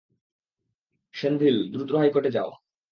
[1.13, 2.49] সেন্ধিল, দ্রুত হাইকোর্টে যাও।